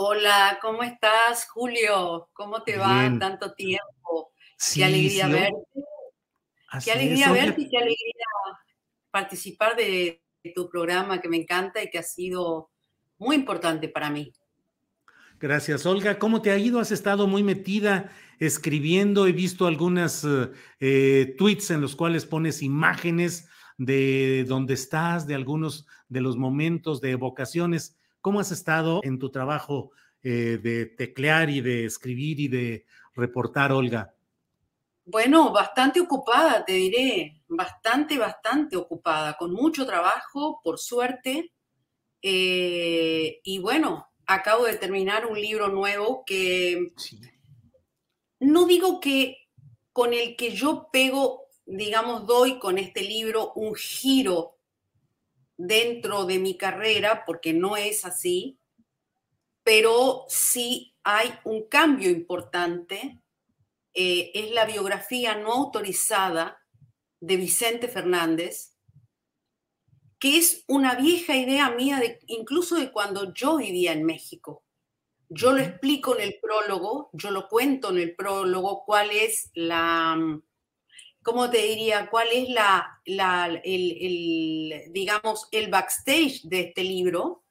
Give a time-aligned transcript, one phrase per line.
[0.00, 2.30] Hola, ¿cómo estás, Julio?
[2.32, 3.12] ¿Cómo te va?
[3.18, 4.30] Tanto tiempo.
[4.72, 5.56] qué alegría verte.
[6.84, 8.24] qué alegría verte y qué alegría
[9.10, 10.22] participar de,
[10.54, 12.70] tu programa que me encanta y que ha sido
[13.18, 14.32] muy importante para mí.
[15.40, 16.16] Gracias, Olga.
[16.20, 16.78] ¿Cómo te ha ido?
[16.78, 19.26] Has estado muy metida escribiendo.
[19.26, 20.24] He visto algunas
[20.78, 27.00] eh, tweets en los cuales pones imágenes de dónde estás, de algunos de los momentos
[27.00, 27.97] de evocaciones.
[28.20, 33.72] ¿Cómo has estado en tu trabajo eh, de teclear y de escribir y de reportar,
[33.72, 34.14] Olga?
[35.04, 41.52] Bueno, bastante ocupada, te diré, bastante, bastante ocupada, con mucho trabajo, por suerte.
[42.20, 46.92] Eh, y bueno, acabo de terminar un libro nuevo que
[48.40, 49.36] no digo que
[49.92, 54.57] con el que yo pego, digamos, doy con este libro un giro
[55.58, 58.58] dentro de mi carrera, porque no es así,
[59.62, 63.20] pero sí hay un cambio importante.
[63.92, 66.58] Eh, es la biografía no autorizada
[67.20, 68.76] de Vicente Fernández,
[70.18, 74.64] que es una vieja idea mía, de, incluso de cuando yo vivía en México.
[75.28, 80.16] Yo lo explico en el prólogo, yo lo cuento en el prólogo, cuál es la,
[81.28, 82.08] ¿cómo te diría?
[82.08, 87.44] ¿Cuál es la, el, digamos, el backstage de este libro?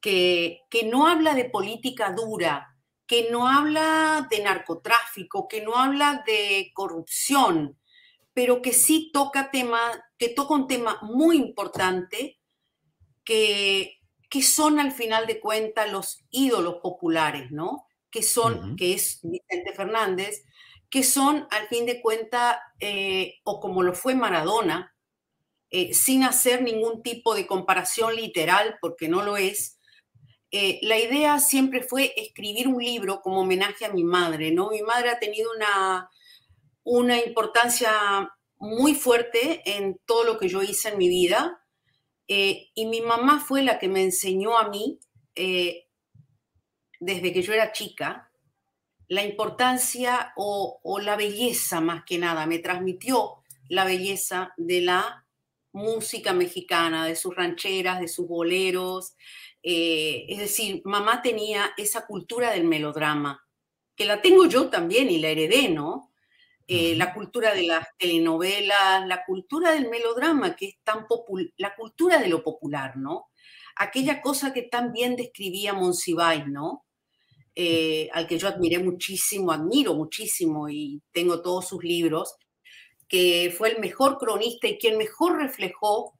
[0.00, 2.74] Que, que no habla de política dura,
[3.06, 7.78] que no habla de narcotráfico, que no habla de corrupción,
[8.32, 9.78] pero que sí toca tema,
[10.16, 12.40] que toca un tema muy importante,
[13.24, 14.00] que,
[14.30, 17.88] que son al final de cuentas los ídolos populares, ¿no?
[18.10, 20.46] Que son, que es Vicente Fernández,
[20.90, 24.94] que son, al fin de cuentas, eh, o como lo fue Maradona,
[25.70, 29.78] eh, sin hacer ningún tipo de comparación literal, porque no lo es,
[30.50, 34.70] eh, la idea siempre fue escribir un libro como homenaje a mi madre, ¿no?
[34.70, 36.08] Mi madre ha tenido una,
[36.84, 41.62] una importancia muy fuerte en todo lo que yo hice en mi vida,
[42.30, 45.00] y mi mamá fue la que me enseñó a mí,
[47.00, 48.27] desde que yo era chica,
[49.08, 55.26] la importancia o, la belleza más que nada, me transmitió la belleza de la
[55.72, 59.14] música mexicana, de sus rancheras, de sus boleros.
[59.62, 63.46] Eh, es decir, mamá tenía esa cultura del melodrama,
[63.96, 66.12] que la tengo yo también y la heredé, ¿no?
[66.66, 71.74] Eh, la cultura de las telenovelas, la cultura del melodrama, que es tan popular, la
[71.74, 73.30] cultura de lo popular, ¿no?
[73.76, 76.84] Aquella cosa que tan bien describía Monsiváis, ¿no?
[77.60, 82.36] Eh, al que yo admiré muchísimo, admiro muchísimo y tengo todos sus libros,
[83.08, 86.16] que fue el mejor cronista y quien mejor reflejó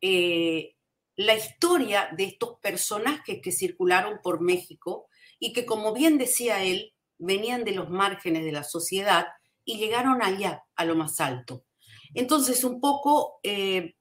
[0.00, 0.76] eh,
[1.14, 5.08] la historia de estos personajes que circularon por México
[5.38, 9.26] y que, como bien decía él, venían de los márgenes de la sociedad
[9.66, 11.66] y llegaron allá, a lo más alto.
[12.14, 13.94] Entonces, un poco, eh,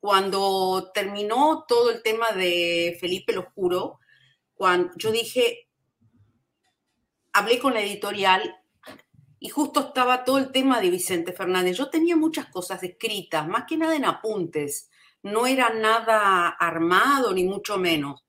[0.00, 4.00] cuando terminó todo el tema de Felipe el Oscuro,
[4.54, 5.65] cuando yo dije,
[7.36, 8.56] hablé con la editorial
[9.38, 11.76] y justo estaba todo el tema de Vicente Fernández.
[11.76, 14.88] Yo tenía muchas cosas escritas, más que nada en apuntes.
[15.22, 18.24] No era nada armado, ni mucho menos.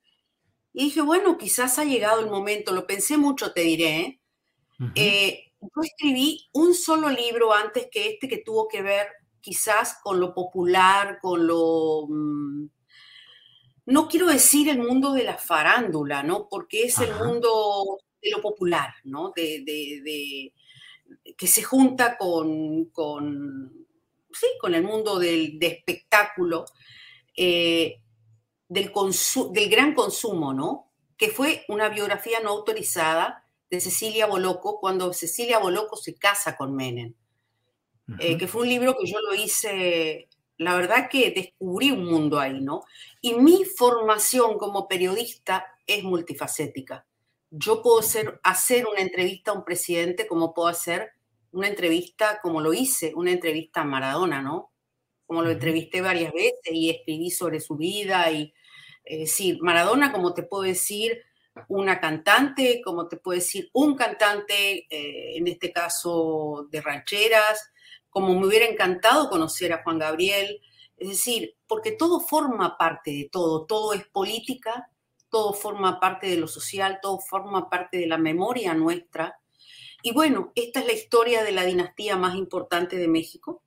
[0.74, 4.00] Y dije, bueno, quizás ha llegado el momento, lo pensé mucho, te diré.
[4.00, 4.20] ¿eh?
[4.96, 9.08] Eh, yo escribí un solo libro antes que este que tuvo que ver
[9.40, 12.08] quizás con lo popular, con lo...
[12.10, 12.68] Mm,
[13.86, 16.50] no quiero decir el mundo de la farándula, ¿no?
[16.50, 19.32] Porque es el mundo de lo popular, ¿no?
[19.36, 20.54] De,
[21.38, 23.88] que se junta con, con,
[24.32, 26.66] sí, con el mundo del de espectáculo,
[27.36, 28.02] eh,
[28.68, 28.92] del,
[29.52, 30.92] del gran consumo, ¿no?
[31.18, 36.76] Que fue una biografía no autorizada de Cecilia Boloco cuando Cecilia Boloco se casa con
[36.76, 37.14] Menem,
[38.20, 42.40] eh, que fue un libro que yo lo hice la verdad que descubrí un mundo
[42.40, 42.84] ahí, ¿no?
[43.22, 47.06] Y mi formación como periodista es multifacética.
[47.60, 48.00] Yo puedo
[48.44, 51.12] hacer una entrevista a un presidente como puedo hacer
[51.52, 54.72] una entrevista, como lo hice, una entrevista a Maradona, ¿no?
[55.26, 58.54] Como lo entrevisté varias veces y escribí sobre su vida y,
[59.04, 61.24] es decir, Maradona, como te puedo decir,
[61.68, 67.72] una cantante, como te puedo decir, un cantante, eh, en este caso de rancheras,
[68.10, 70.62] como me hubiera encantado conocer a Juan Gabriel,
[70.98, 74.90] es decir, porque todo forma parte de todo, todo es política,
[75.30, 79.40] todo forma parte de lo social, todo forma parte de la memoria nuestra.
[80.04, 83.64] Y bueno, esta es la historia de la dinastía más importante de México,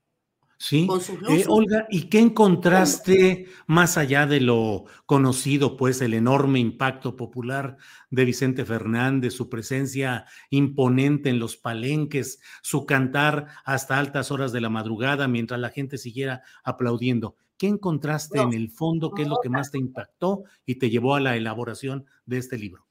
[0.62, 0.86] Sí,
[1.30, 7.78] eh, Olga, ¿y qué encontraste más allá de lo conocido, pues el enorme impacto popular
[8.10, 14.60] de Vicente Fernández, su presencia imponente en los palenques, su cantar hasta altas horas de
[14.60, 17.36] la madrugada mientras la gente siguiera aplaudiendo?
[17.60, 19.10] ¿Qué encontraste en el fondo?
[19.10, 22.56] ¿Qué es lo que más te impactó y te llevó a la elaboración de este
[22.56, 22.86] libro?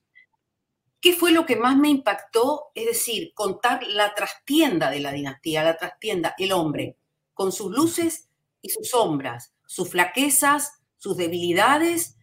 [1.01, 2.65] ¿Qué fue lo que más me impactó?
[2.75, 6.97] Es decir, contar la trastienda de la dinastía, la trastienda, el hombre
[7.33, 8.29] con sus luces
[8.61, 12.15] y sus sombras, sus flaquezas, sus debilidades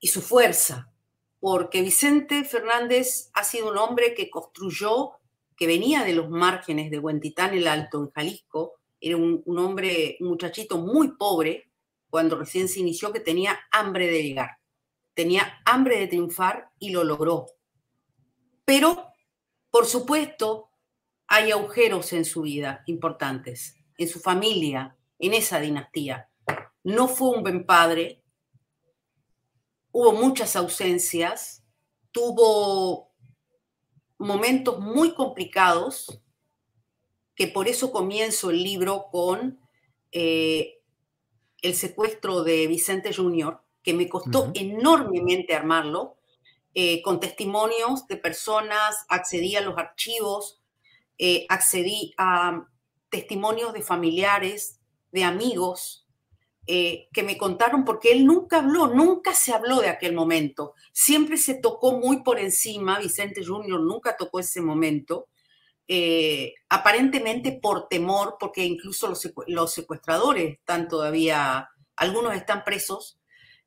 [0.00, 0.90] y su fuerza,
[1.38, 5.12] porque Vicente Fernández ha sido un hombre que construyó,
[5.56, 10.30] que venía de los márgenes de Huentitán el Alto, en Jalisco, era un, hombre, un
[10.30, 11.70] muchachito muy pobre,
[12.16, 14.58] cuando recién se inició, que tenía hambre de llegar,
[15.12, 17.44] tenía hambre de triunfar y lo logró.
[18.64, 19.12] Pero,
[19.70, 20.70] por supuesto,
[21.26, 26.30] hay agujeros en su vida importantes en su familia, en esa dinastía.
[26.84, 28.22] No fue un buen padre,
[29.90, 31.64] hubo muchas ausencias,
[32.12, 33.12] tuvo
[34.18, 36.22] momentos muy complicados,
[37.34, 39.60] que por eso comienzo el libro con
[40.12, 40.75] eh,
[41.66, 46.16] el secuestro de Vicente Jr., que me costó enormemente armarlo,
[46.74, 50.60] eh, con testimonios de personas, accedí a los archivos,
[51.18, 52.68] eh, accedí a
[53.10, 54.80] testimonios de familiares,
[55.12, 56.06] de amigos,
[56.66, 61.36] eh, que me contaron, porque él nunca habló, nunca se habló de aquel momento, siempre
[61.36, 65.28] se tocó muy por encima, Vicente Junior nunca tocó ese momento,
[65.88, 73.18] eh, aparentemente por temor, porque incluso los, secuestradores están todavía, algunos están presos,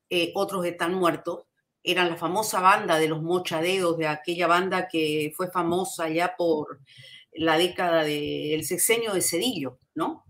[0.08, 1.46] eh, otros están muertos,
[1.82, 6.80] eran la famosa banda de los mochadedos, de aquella banda que fue famosa ya por
[7.32, 10.24] la década del sexenio de Cedillo, ¿no?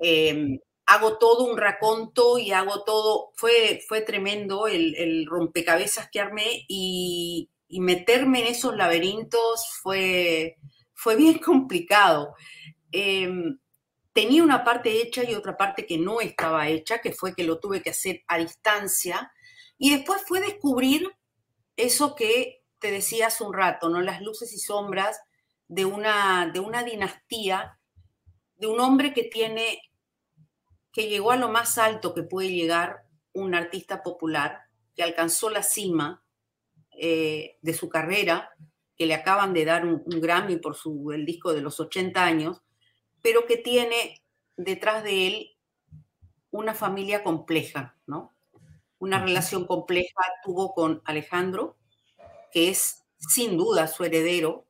[0.00, 6.64] Em, hago todo un raconto y hago todo, fue, fue tremendo el, rompecabezas que armé
[6.68, 10.56] y, meterme en esos laberintos fue,
[11.00, 12.34] fue bien complicado.
[12.92, 13.58] Em,
[14.12, 17.58] tenía una parte hecha y otra parte que no estaba hecha, que fue que lo
[17.58, 19.32] tuve que hacer a distancia.
[19.78, 21.10] Y después fue descubrir
[21.76, 24.02] eso que te decía hace un rato, ¿no?
[24.02, 25.18] Las luces y sombras
[25.68, 27.78] de una, de una dinastía,
[28.56, 29.80] de un hombre que tiene,
[30.92, 34.64] que llegó a lo más alto que puede llegar un artista popular,
[34.94, 36.22] que alcanzó la cima
[36.90, 38.50] eh, de su carrera,
[39.00, 42.60] que le acaban de dar un, Grammy por su, el disco de los 80 años,
[43.22, 44.22] pero que tiene
[44.58, 45.50] detrás de él
[46.50, 48.34] una familia compleja, ¿no?
[48.98, 51.78] Una relación compleja tuvo con Alejandro,
[52.52, 54.66] que es sin duda su heredero,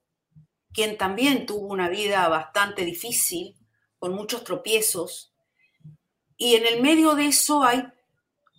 [0.72, 3.56] quien también tuvo una vida bastante difícil,
[3.98, 5.34] con muchos tropiezos.
[6.36, 7.82] Y en el medio de eso hay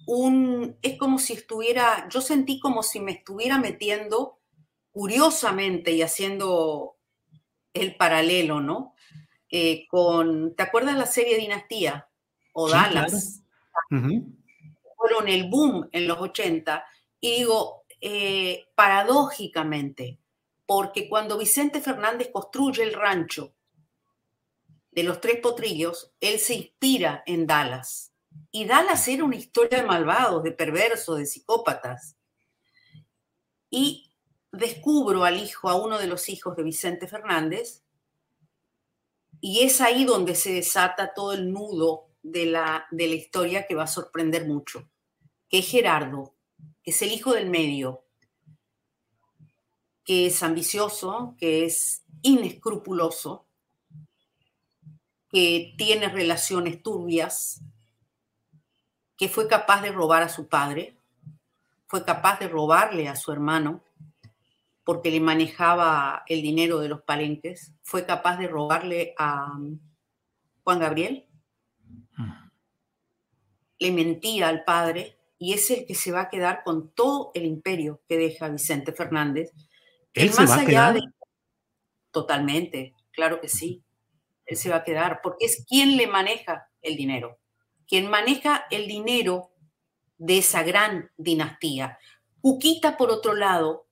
[0.05, 4.40] un, es como si estuviera, yo sentí como si me estuviera metiendo
[4.91, 6.97] curiosamente y haciendo
[7.73, 8.95] el paralelo, ¿no?
[9.49, 12.09] Eh, con, ¿te acuerdas la serie Dinastía
[12.53, 13.43] o Dallas?
[13.89, 16.85] Fueron el boom en los 80
[17.19, 20.19] y digo, eh, paradójicamente,
[20.65, 23.53] porque cuando Vicente Fernández construye el rancho
[24.91, 28.13] de los tres potrillos, él se inspira en Dallas.
[28.51, 32.17] Y Dallas era una historia de malvados, de perversos, de psicópatas.
[33.69, 34.10] Y
[34.51, 37.83] descubro al hijo, a uno de los hijos de Vicente Fernández,
[39.39, 43.75] y es ahí donde se desata todo el nudo de la, de la historia que
[43.75, 44.87] va a sorprender mucho.
[45.49, 46.33] que es Gerardo,
[46.81, 48.05] que es el hijo del medio,
[50.05, 53.45] que es ambicioso, que es inescrupuloso,
[55.29, 57.61] que tiene relaciones turbias,
[59.17, 60.95] que fue capaz de robar a su padre,
[61.87, 63.81] fue capaz de robarle a su hermano
[64.83, 69.57] porque le manejaba el dinero de los palenques, fue capaz de robarle a
[70.63, 71.27] Juan Gabriel,
[73.79, 77.45] le mentía al padre y es el que se va a quedar con todo el
[77.45, 79.51] imperio que deja Vicente Fernández.
[80.13, 80.99] ¿Él se va a quedar?
[82.11, 83.83] Totalmente, claro que sí.
[84.45, 87.41] Él se va a quedar porque es quien le maneja el dinero
[87.91, 89.51] quien maneja el dinero
[90.17, 91.99] de esa gran dinastía.
[92.39, 93.85] Cuquita, por otro lado,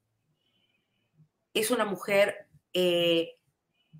[1.53, 3.38] es una mujer eh,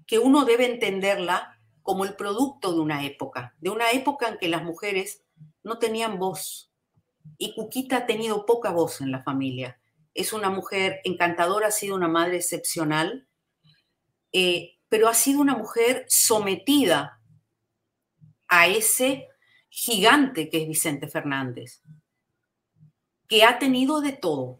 [0.06, 4.48] que uno debe entenderla como el producto de una época, de una época en que
[4.48, 5.24] las mujeres
[5.64, 6.72] no tenían voz.
[7.38, 9.80] Y Cuquita ha tenido poca voz en la familia.
[10.14, 13.28] Es una mujer encantadora, ha sido una madre excepcional,
[14.32, 17.22] eh, pero ha sido una mujer sometida
[18.48, 19.28] a ese
[19.70, 21.82] gigante que es Vicente Fernández,
[23.28, 24.60] que ha tenido de todo,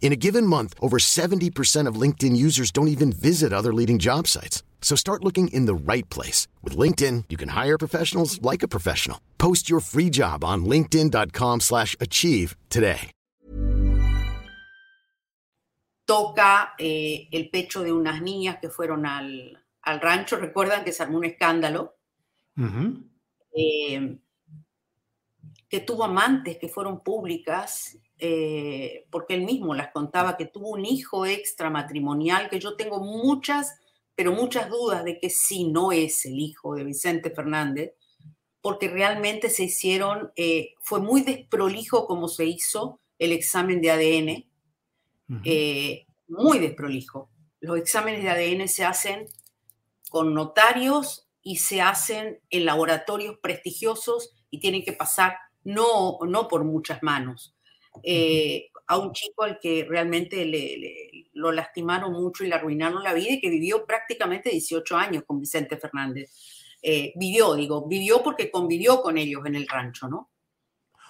[0.00, 4.26] In a given month, over 70% of LinkedIn users don't even visit other leading job
[4.26, 4.62] sites.
[4.80, 6.48] So start looking in the right place.
[6.62, 9.20] With LinkedIn, you can hire professionals like a professional.
[9.36, 13.10] Post your free job on linkedin.com slash achieve today.
[16.06, 20.38] Toca eh, el pecho de unas niñas que fueron al, al, rancho.
[20.38, 21.96] Recuerdan que se armó un escándalo.
[22.56, 23.04] Uh -huh.
[23.54, 24.18] eh,
[25.68, 30.84] que tuvo amantes que fueron públicas eh, porque él mismo las contaba que tuvo un
[30.84, 33.78] hijo extramatrimonial, que yo tengo muchas,
[34.14, 37.92] pero muchas dudas de que sí no es el hijo de Vicente Fernández,
[38.60, 44.48] porque realmente se hicieron, eh, fue muy desprolijo como se hizo el examen de ADN,
[45.44, 47.30] eh, muy desprolijo.
[47.60, 49.26] Los exámenes de ADN se hacen
[50.10, 56.64] con notarios y se hacen en laboratorios prestigiosos y tienen que pasar no, no por
[56.64, 57.54] muchas manos.
[58.02, 63.12] Eh, a un chico al que realmente le, lo lastimaron mucho y le arruinaron la
[63.12, 66.32] vida y que vivió prácticamente 18 años con Vicente Fernández.
[66.80, 70.30] Eh, vivió, digo, vivió porque convivió con ellos en el rancho, ¿no?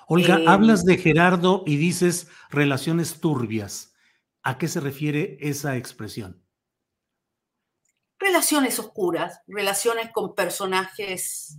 [0.08, 3.94] Olga, eh, hablas de Gerardo y dices relaciones turbias.
[4.42, 6.42] ¿A qué se refiere esa expresión?
[8.18, 11.58] Relaciones oscuras, relaciones con personajes.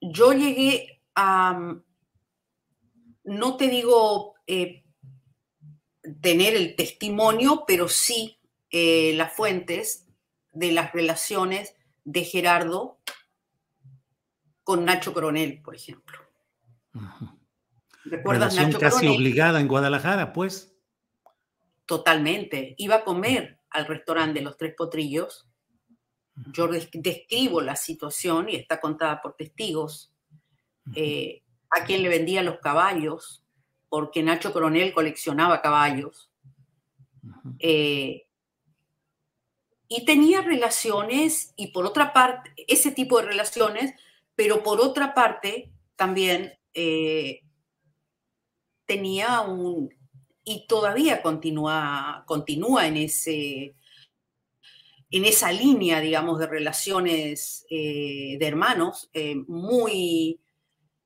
[0.00, 1.82] yo llegué a,
[3.24, 4.84] no te digo eh,
[6.20, 8.38] tener el testimonio, pero sí
[8.70, 10.08] eh, las fuentes
[10.52, 11.74] de las relaciones
[12.04, 12.98] de Gerardo
[14.64, 16.18] con Nacho Coronel, por ejemplo.
[18.04, 20.74] ¿Recuerdas Relación casi obligada en Guadalajara, pues.
[21.86, 22.74] Totalmente.
[22.78, 25.48] Iba a comer al restaurante de los Tres Potrillos.
[26.52, 30.12] Yo describo la situación y está contada por testigos
[31.72, 33.42] a quien le vendía los caballos,
[33.88, 36.30] porque Nacho Coronel coleccionaba caballos.
[37.58, 38.26] Eh,
[39.88, 43.94] y tenía relaciones, y por otra parte, ese tipo de relaciones,
[44.34, 47.42] pero por otra parte también eh,
[48.86, 49.94] tenía un,
[50.44, 53.74] y todavía continúa, continúa en, ese,
[55.10, 59.10] en esa línea, digamos, de relaciones eh, de hermanos,
[59.46, 60.41] muy,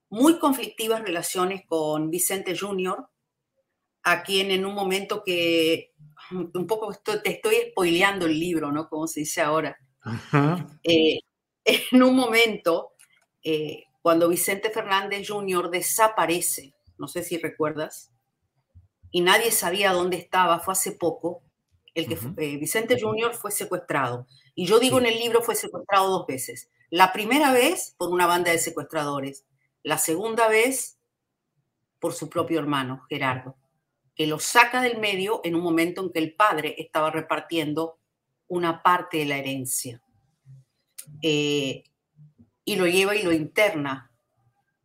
[0.09, 3.07] muy conflictivas relaciones con Vicente Jr.,
[4.03, 5.93] a quien en un momento que
[6.31, 8.89] un poco te estoy spoileando el libro, ¿no?
[8.89, 9.77] Como se dice ahora.
[10.85, 11.19] Eh,
[11.65, 12.93] en un momento,
[13.43, 15.71] eh, cuando Vicente Fernández Jr.
[15.71, 18.13] desaparece, no sé si recuerdas,
[19.11, 21.43] y nadie sabía dónde estaba, fue hace poco,
[21.95, 24.27] El que eh, Vicente Junior fue secuestrado.
[24.55, 26.71] Y yo digo en el libro fue secuestrado dos veces.
[26.91, 29.45] La primera vez por una banda de secuestradores.
[29.87, 30.99] La segunda vez
[32.01, 33.57] por su propio hermano, Gerardo,
[34.17, 38.01] que lo saca del medio en un momento en que el padre estaba repartiendo
[38.49, 40.03] una parte de la herencia.
[41.23, 41.85] Eh,
[42.65, 44.11] y lo lleva y lo interna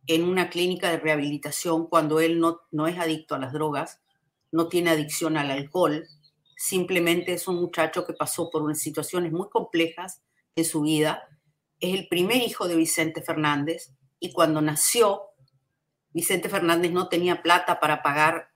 [0.06, 4.00] en una clínica de rehabilitación cuando él no, no es adicto a las drogas,
[4.52, 6.06] no tiene adicción al alcohol,
[6.56, 10.22] simplemente es un muchacho que pasó por unas situaciones muy complejas
[10.54, 11.24] en su vida.
[11.80, 13.92] Es el primer hijo de Vicente Fernández
[14.22, 15.30] y cuando nació,
[16.12, 18.52] Vicente Fernández no tenía plata para pagar,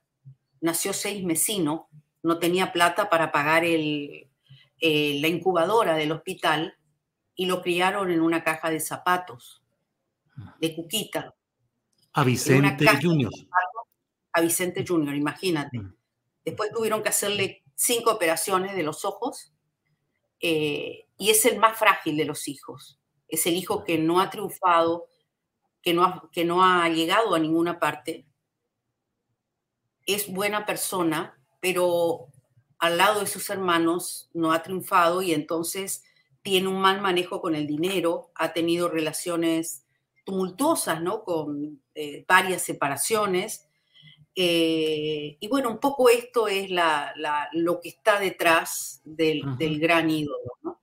[0.61, 1.89] nació seis mesino,
[2.23, 4.31] no tenía plata para pagar el,
[4.81, 6.79] eh, la incubadora del hospital
[7.35, 9.61] y lo criaron en una caja de zapatos,
[10.61, 11.35] de cuquita.
[12.13, 13.33] A Vicente Junior.
[14.35, 15.81] A Vicente Junior, imagínate.
[15.81, 15.97] Mm.
[16.45, 19.53] Después tuvieron que hacerle cinco operaciones de los ojos
[20.41, 23.01] eh, y es el más frágil de los hijos.
[23.27, 25.09] Es el hijo que no ha triunfado,
[25.87, 28.27] que no ha, que no ha llegado a ninguna parte.
[30.05, 32.27] Es buena persona, pero
[32.81, 36.03] al lado de sus hermanos no ha triunfado y entonces
[36.43, 39.87] tiene un mal manejo con el dinero, ha tenido relaciones
[40.25, 41.23] tumultuosas, ¿no?
[41.23, 43.69] Con eh, varias separaciones.
[44.35, 47.15] Eh, y bueno, un poco esto es la,
[47.53, 50.81] lo que está detrás del, del gran ídolo, ¿no?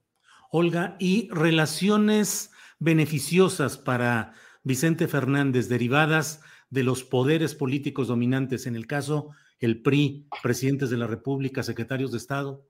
[0.50, 4.34] Olga, ¿y relaciones beneficiosas para
[4.64, 10.98] Vicente Fernández derivadas de los poderes políticos dominantes, en el caso el PRI, presidentes de
[10.98, 12.66] la República, secretarios de Estado?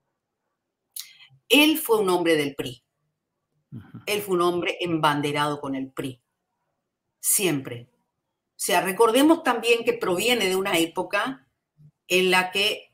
[1.50, 2.84] Él fue un hombre del PRI.
[4.06, 6.22] Él fue un hombre embanderado con el PRI.
[7.20, 7.90] Siempre.
[7.92, 11.48] O sea, recordemos también que proviene de una época
[12.08, 12.92] en la que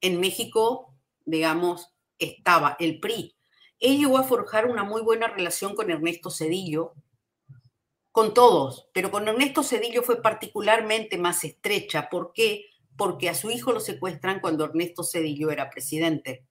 [0.00, 3.34] en México, digamos, estaba el PRI.
[3.78, 6.94] Él llegó a forjar una muy buena relación con Ernesto Cedillo,
[8.12, 12.08] con todos, pero con Ernesto Cedillo fue particularmente más estrecha.
[12.08, 12.66] ¿Por qué?
[12.96, 16.46] porque a su hijo lo secuestran cuando Ernesto Cedillo era presidente.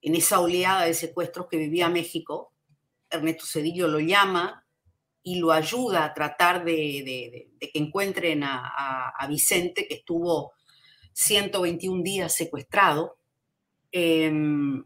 [0.00, 2.52] En esa oleada de secuestros que vivía México,
[3.10, 4.64] Ernesto Cedillo lo llama
[5.22, 10.52] y lo ayuda a tratar de, que encuentren a, Vicente, que estuvo
[11.12, 13.18] 121 días secuestrado,
[13.90, 14.84] em,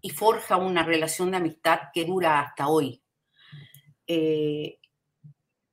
[0.00, 3.02] y forja una relación de amistad que dura hasta hoy.
[4.06, 4.78] Eh,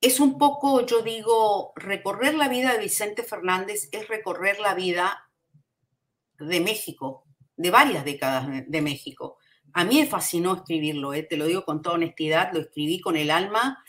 [0.01, 5.29] es un poco, yo digo, recorrer la vida de Vicente Fernández es recorrer la vida
[6.39, 7.23] de México,
[7.55, 9.37] de varias décadas de México.
[9.73, 13.15] A mí me fascinó escribirlo, eh, te lo digo con toda honestidad, lo escribí con
[13.15, 13.83] el alma,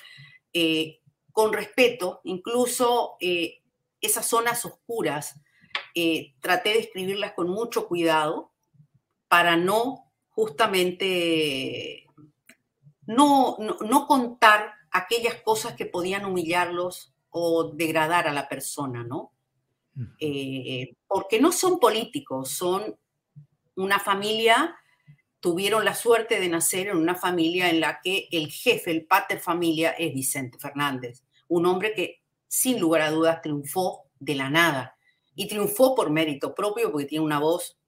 [0.52, 1.00] eh,
[1.32, 3.62] con respeto, incluso eh,
[4.00, 5.40] esas zonas oscuras,
[6.40, 8.52] traté de escribirlas con mucho cuidado
[9.28, 12.06] para no justamente,
[13.06, 19.32] no, no, no contar aquellas cosas que podían humillarlos o degradar a la persona, ¿no?
[20.18, 22.96] Eh, porque no son políticos, son
[23.74, 24.76] una familia,
[25.40, 29.40] tuvieron la suerte de nacer en una familia en la que el jefe, el pater
[29.40, 34.96] familia, es Vicente Fernández, un hombre que sin lugar a dudas triunfó de la nada
[35.34, 37.78] y triunfó por mérito propio porque tiene una voz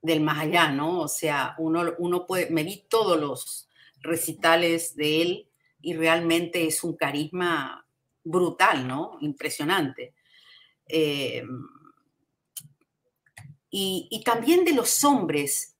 [0.00, 1.00] del más allá, ¿no?
[1.00, 3.68] O sea, uno, uno puede, me vi todos los
[4.00, 5.48] recitales de él
[5.82, 7.84] y realmente es un carisma
[8.24, 9.18] brutal, ¿no?
[9.20, 10.14] Impresionante.
[10.86, 11.42] Eh,
[13.70, 15.76] y, también de los hombres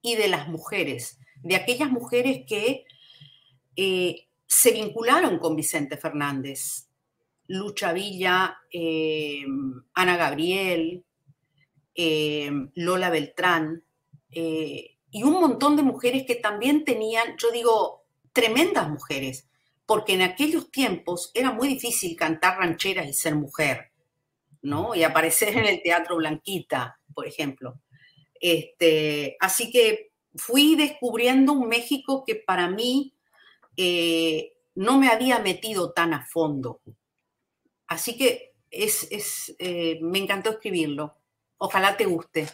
[0.00, 2.84] y de las mujeres, de aquellas mujeres que
[3.76, 6.88] eh, se vincularon con Vicente Fernández,
[7.48, 9.44] Lucha Villa, eh,
[9.94, 11.04] Ana Gabriel,
[12.74, 13.82] Lola Beltrán,
[14.30, 18.01] y un montón de mujeres que también tenían, yo digo,
[18.32, 19.48] tremendas mujeres,
[19.86, 23.90] porque en aquellos tiempos era muy difícil cantar rancheras y ser mujer,
[24.62, 24.94] ¿no?
[24.94, 27.80] Y aparecer en el Teatro Blanquita, por ejemplo.
[28.40, 33.14] Este, así que fui descubriendo un México que para mí
[33.76, 36.80] eh, no me había metido tan a fondo.
[37.86, 41.16] Así que es, es eh, me encantó escribirlo.
[41.58, 42.48] Ojalá te guste.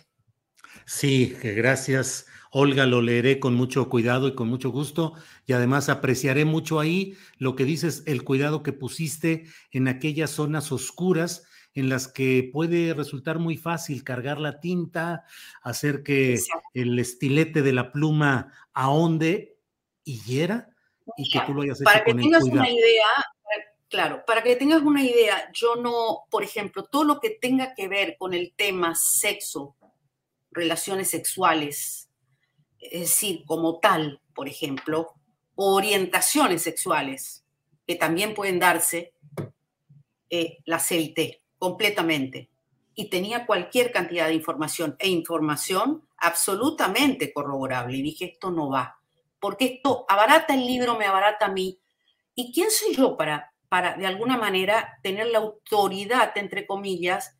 [0.84, 2.26] Sí, gracias.
[2.50, 5.12] Olga, lo leeré con mucho cuidado y con mucho gusto
[5.46, 10.72] y además apreciaré mucho ahí lo que dices, el cuidado que pusiste en aquellas zonas
[10.72, 11.44] oscuras
[11.74, 15.24] en las que puede resultar muy fácil cargar la tinta,
[15.62, 16.40] hacer que
[16.74, 19.56] el estilete de la pluma ahonde
[20.04, 20.70] y hiera
[21.16, 23.06] y que tú lo hayas hecho para que tengas una idea,
[23.88, 27.88] claro, para que tengas una idea, yo no, por ejemplo, todo lo que tenga que
[27.88, 29.76] ver con el tema sexo,
[30.58, 32.10] relaciones sexuales,
[32.80, 35.14] es decir, como tal, por ejemplo,
[35.54, 37.44] orientaciones sexuales
[37.86, 39.14] que también pueden darse,
[40.30, 42.50] eh, las evité completamente.
[42.94, 47.96] Y tenía cualquier cantidad de información e información absolutamente corroborable.
[47.96, 49.00] Y dije, esto no va,
[49.40, 51.78] porque esto abarata el libro, me abarata a mí.
[52.34, 57.37] ¿Y quién soy yo para, para de alguna manera, tener la autoridad, entre comillas,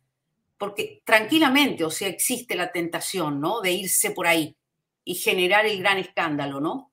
[0.59, 3.61] porque tranquilamente, o sea, existe la tentación, ¿no?
[3.61, 4.55] De irse por ahí
[5.05, 6.91] y generar el gran escándalo, ¿no?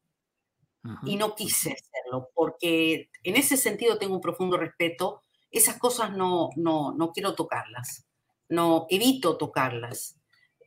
[1.05, 5.21] Y no quise hacerlo, porque en ese sentido tengo un profundo respeto.
[5.51, 8.07] Esas cosas no, no, no quiero tocarlas,
[8.49, 10.17] no evito tocarlas.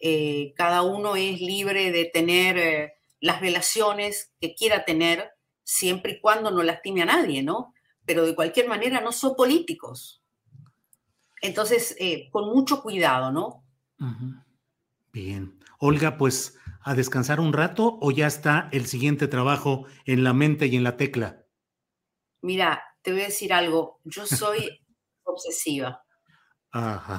[0.01, 5.31] Eh, cada uno es libre de tener eh, las relaciones que quiera tener,
[5.63, 7.73] siempre y cuando no lastime a nadie, ¿no?
[8.05, 10.18] Pero de cualquier manera no son políticos.
[11.41, 13.63] Entonces, eh, con mucho cuidado, ¿no?
[15.11, 15.59] Bien.
[15.79, 20.67] Olga, pues a descansar un rato o ya está el siguiente trabajo en la mente
[20.67, 21.45] y en la tecla.
[22.41, 23.99] Mira, te voy a decir algo.
[24.03, 24.79] Yo soy
[25.23, 26.03] obsesiva.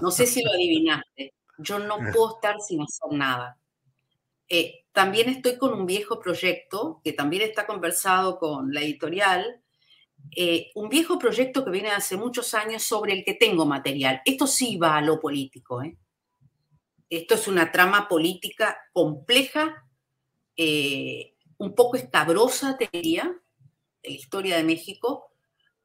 [0.00, 1.34] No sé si lo adivinaste.
[1.58, 3.58] Yo no puedo estar sin hacer nada.
[4.48, 9.62] Eh, también estoy con un viejo proyecto que también está conversado con la editorial.
[10.36, 14.22] Eh, un viejo proyecto que viene hace muchos años sobre el que tengo material.
[14.24, 15.82] Esto sí va a lo político.
[17.08, 19.86] Esto es una trama política compleja,
[20.56, 23.24] un poco escabrosa, te diría,
[24.02, 25.32] de la historia de México,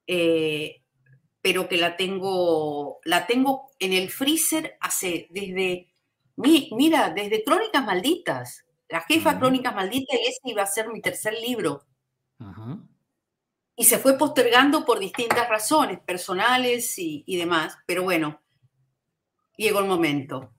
[0.05, 5.91] pero que la tengo, la tengo en el freezer hace desde,
[6.35, 11.33] mira, desde Crónicas Malditas, la jefa Crónicas Malditas y ese iba a ser mi tercer
[11.33, 11.83] libro.
[13.75, 18.41] Y se fue postergando por distintas razones, personales y, y demás, pero bueno,
[19.57, 20.53] llegó el momento.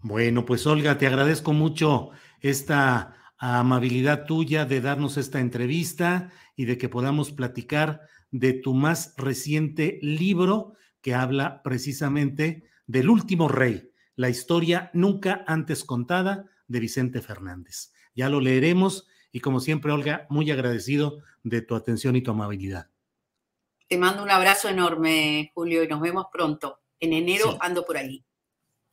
[0.00, 6.78] Bueno, pues Olga, te agradezco mucho esta amabilidad tuya de darnos esta entrevista y de
[6.78, 14.28] que podamos platicar de tu más reciente libro que habla precisamente del último rey, la
[14.28, 17.92] historia nunca antes contada de Vicente Fernández.
[18.14, 19.06] Ya lo leeremos
[19.38, 22.88] y como siempre, Olga, muy agradecido de tu atención y tu amabilidad.
[23.86, 26.80] Te mando un abrazo enorme, Julio, y nos vemos pronto.
[26.98, 28.24] En enero ando por ahí.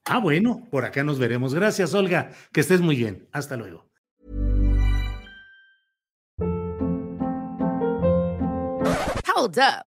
[0.06, 1.56] Ah, bueno, por acá nos veremos.
[1.56, 2.30] Gracias, Olga.
[2.54, 3.28] Que estés muy bien.
[3.32, 3.90] Hasta luego.
[9.36, 9.95] Hold up.